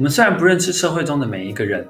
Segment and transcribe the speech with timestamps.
[0.00, 1.86] 我们虽然不认识社会中的每一个人，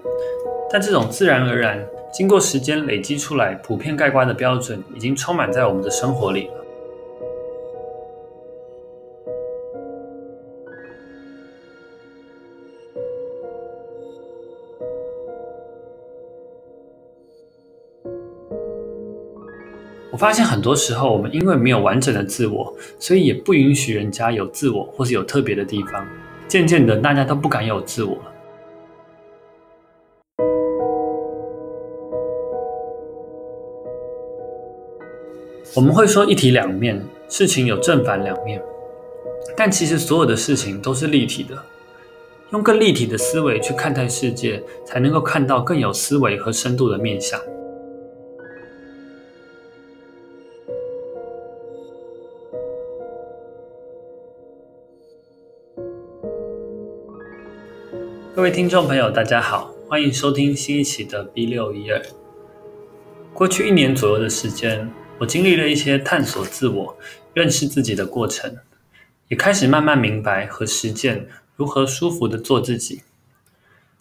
[0.69, 1.81] 但这种自然而然、
[2.13, 6.55] 经过时间累积出来、普遍概括的标准，已经充满在我们的生活里了。
[20.11, 26.05] 我发现很多时候，我们因为没有完整的自我，所以也不允许人家有自我，或是有特别的地方。
[26.51, 28.23] 渐渐的，大家都不敢有自我了。
[35.77, 38.61] 我们会说一体两面，事情有正反两面，
[39.57, 41.57] 但其实所有的事情都是立体的。
[42.51, 47.41] 用更立体的思维去看待世界，才能够看到更有思维和深度的面向。
[58.41, 62.03] 各位听众朋友，大家好，欢迎收听新一期的 B 六一二。
[63.35, 66.97] 过去一年左右的时间，我经历了一些探索自我、
[67.35, 68.57] 认识自己的过程，
[69.29, 73.03] 也开始慢慢明白和实践如何舒服地做自己。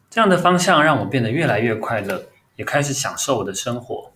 [0.10, 2.24] 这样的方向让我变得越来越快乐，
[2.56, 4.14] 也开始享受我的生活。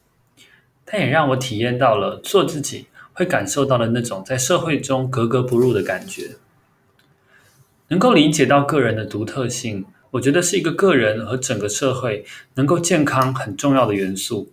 [0.85, 6.37] 但也让我体验到了做自己会感受到的那种在社会中格格不入的感觉。
[7.89, 9.85] 能够理解到个人的独特性。
[10.13, 14.51] 我觉得是一个个人和整个社会能够健康很重要的元素，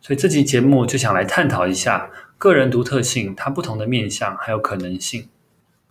[0.00, 5.28] 所以这期节目就想来探讨一下个人独特性，它不同的面向还有可能性。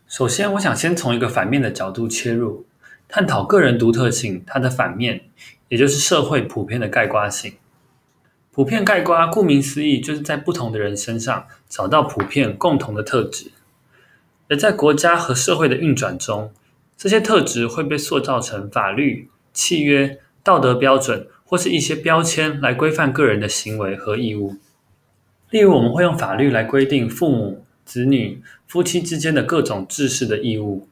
[0.08, 2.66] 首先，我想先从一个反面的角度切入，
[3.10, 5.26] 探讨个人独特性它的反面，
[5.68, 7.56] 也就是社会普遍的概括性。
[8.52, 13.52] 普遍概括，顾名思义，就是在不同的人身上找到普遍共同的特质，
[14.48, 16.54] 而在国家和社会的运转中，
[16.98, 24.56] 这些特质会被塑造成法律、契约、道德标准，或是一些标签来规范个人的行为和义务。
[25.50, 30.88] 例如，我们会用法律来规定父母、子女、夫妻之间的各种制式的义务。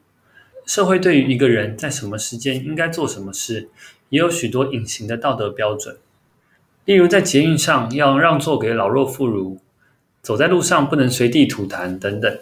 [0.66, 3.70] 社会对于一个人在什么时间应该做什么事，
[4.10, 5.98] 也有许多隐形的道德标准。
[6.86, 9.58] 例如，在捷运上要让座给老弱妇孺，
[10.22, 12.38] 走在路上不能随地吐痰等等。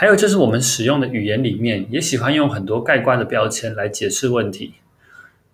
[0.00, 4.74] 还有就是我们使用的语言里面，也喜欢用很多盖棺的标签来解释问题，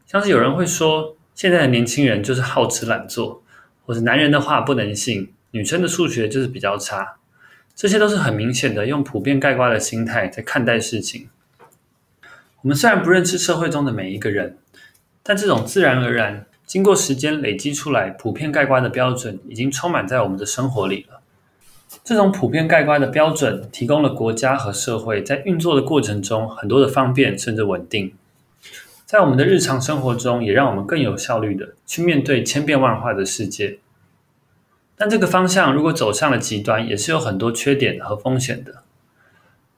[0.06, 3.43] 像是有人会说，现在的年轻人就是好吃懒做，
[3.87, 7.15] 或者男人的话不能信，女生的数学就是比较差，
[7.75, 11.31] 这些都是很明显的用普遍盖棺的心态在看待事情。
[12.61, 14.59] 我们虽然不认识社会中的每一个人，
[15.22, 21.22] 但这种自然而然、经过时间累积出来、普遍盖棺的标准，已经充满在我们的生活里了。
[22.03, 28.12] 这种普遍盖棺的标准，提供了国家和社会在运作的过程中很多的方便甚至稳定，
[29.06, 33.78] 在我们的日常生活中，也让我们更有效率的去面对千变万化的世界。
[34.97, 38.82] 但这个方向如果走向了极端，也是有很多缺点和风险的。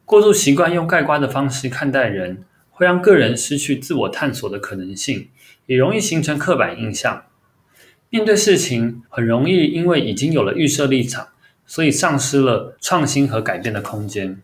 [0.04, 5.28] 过度习惯用盖棺的方式看待人，会让个人失去自我探索的可能性，
[5.66, 7.25] 也容易形成刻板印象。
[8.10, 11.28] 面对事情，很容易因为已经有了预设立场。
[11.66, 14.41] 所以丧失了创新和改变的空间。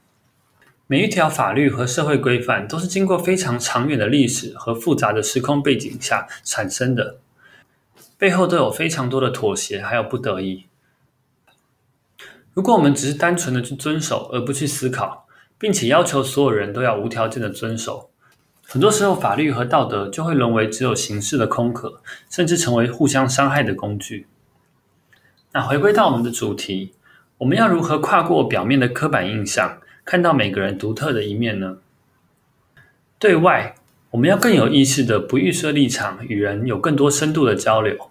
[0.88, 7.16] 每一条法律和社会规范都是经过非常长远的历史和复杂的时空背景下产生的，
[8.18, 10.66] 背后都有非常多的妥协，还有不得已。
[12.52, 18.10] 如果我们只是单纯的去遵守，而不去思考，并且要求所有人都要无条件的遵守，
[18.66, 24.26] 很多时候法律和道德就会沦为只有形式的空壳，甚至成为互相伤害的工具。
[25.52, 26.92] 那回归到我们的主题。
[27.42, 31.78] 我们要如何跨过表面的刻板印象，看到每个人独特的一面呢？
[33.18, 33.74] 对外，
[34.12, 38.10] 我们要更有意识的不预设立场，与人有更多深度的交流，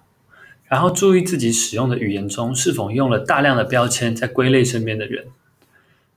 [0.66, 5.28] 然后注意自己使用的语言中是否用了大量的标签在归类身边的人。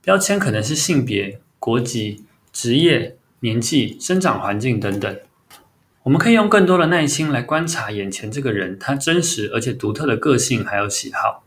[0.01, 5.17] 标签可能是性别、国籍、职业、年纪、生长环境等等。
[6.03, 11.44] 我们可以用更多的耐心来观察眼前这个人，他真实而且独特的个性还有喜好。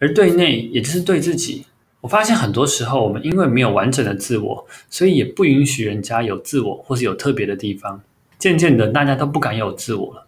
[0.00, 1.66] 而对内，也就是对自己，
[2.00, 8.02] 我发现很多时候，我们因为没有完整的自我，所以也不允许人家有自我，或是有特别的地方。
[8.38, 10.26] 渐渐的，大家都不敢有自我了。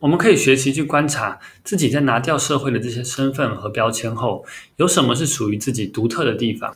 [0.00, 4.46] 我们可以学习去观察自己，在拿掉社会的这些身份和标签后，
[4.76, 6.74] 有什么是属于自己独特的地方，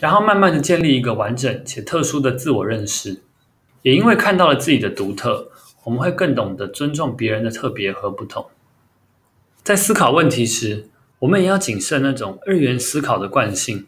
[0.00, 3.22] 然后慢慢的建立一个完整且特殊的自我认识。
[3.82, 5.48] 也因为看到了自己的独特，
[5.84, 8.44] 我们会更懂得尊重别人的特别和不同。
[9.62, 10.88] 在思考问题时，
[11.20, 13.86] 我们也要谨慎那种二元思考的惯性。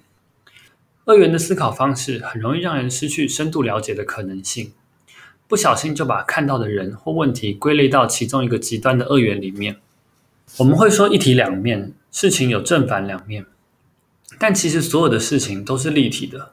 [1.05, 4.73] 二元的思考方式很容易让人失去深度了解的可能性。
[5.49, 9.77] 不小心就把看到的人或问题归类到其中一个极端的二元里面。
[10.59, 13.47] 我们会说一体两面，事情有正反两面，
[14.39, 16.53] 但其实所有的事情都是立体的。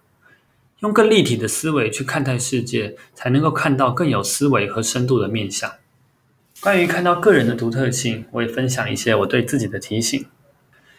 [0.80, 5.71] 用更立体的思维去看待世界，才能够看到更有思维和深度的面向。
[6.62, 10.25] 关于看到个人的独特性，我也分享一些我对自己的提醒。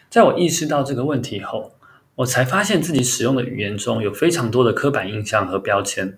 [0.09, 1.73] 在我意识到这个问题后，
[2.15, 6.17] 我才发现自己使用的语言中有非常多的刻板印象和标签。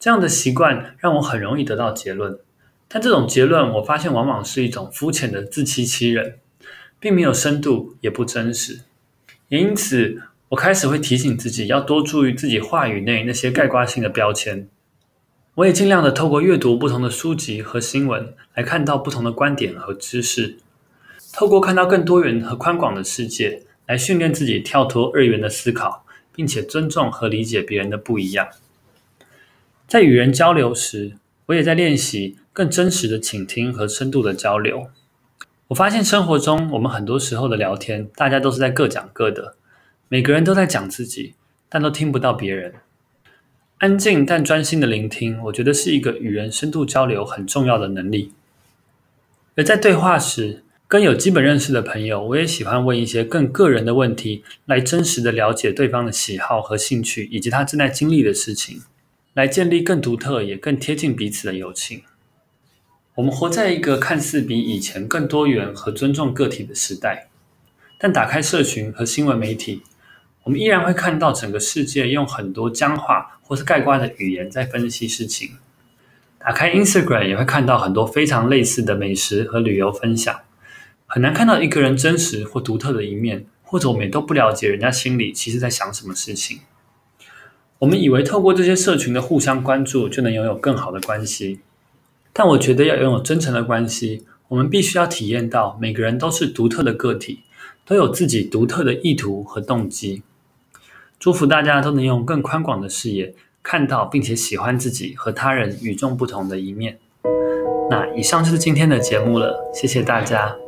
[0.00, 2.38] 这样的习惯让我很容易得到结论，
[2.88, 6.38] 但这种结论我发现往往是一种肤浅的自欺欺人，
[6.98, 8.80] 并没有深度，也不真实。
[9.48, 14.68] 也因此，我开始会提醒自己要多注意自己话语内那些概括性的标签。
[15.54, 20.58] 我也尽量的透过阅读不同的书籍和新闻，来看到不同的观点和知识。
[21.32, 26.04] 透过看到更多元和宽广的世界，来训练自己跳脱二元的思考，
[26.34, 28.48] 并且尊重和理解别人的不一样。
[29.86, 31.16] 在与人交流时，
[31.46, 34.90] 我也在练习更真实的倾听和深度的交流。
[35.68, 39.54] 我发现生活中，我们很多时候的聊天，大家都是在各讲各的，
[40.08, 41.34] 每个人都在讲自己，
[41.68, 42.74] 但都听不到别人。
[43.78, 48.32] 安静但专心的聆听，我觉得是一个与人深度交流很重要的能力。
[49.56, 58.80] 而在对话时，跟有基本认识的朋友，我也喜欢问一些更个人的问题，来真实的了解对方的喜好和兴趣，以及他正在经历的事情，
[59.34, 62.04] 来建立更独特也更贴近彼此的友情。
[63.16, 67.28] 我们活在一个看似比以前更多元和尊重个体的时代，
[67.98, 69.82] 但打开社群和新闻媒体，
[70.44, 75.50] 我们依然会看到整个世界用很多僵化或是盖棺的语言在分析事情。
[76.38, 80.40] 打开 Instagram 也会看到很多非常类似的美食和旅游分享。
[81.10, 86.60] 很难看到一个人真实或独特的一面，或者我们也都不了解人家心里其实在想什么事情。
[87.78, 91.60] 我们以为透过这些社群的互相关注就能拥有更好的关系，
[92.34, 97.40] 但我觉得要拥有真诚的关系，我们必须要体验到每个人都是独特的个体，
[97.86, 100.22] 都有自己独特的意图和动机。
[101.18, 106.98] 祝福大家都能用更宽广的视野看到并且喜欢自己和他人与众不同的一面。
[107.90, 110.67] 那以上就是今天的节目了，谢谢大家。